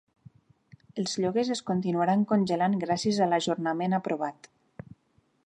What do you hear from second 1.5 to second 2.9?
es continuaran congelant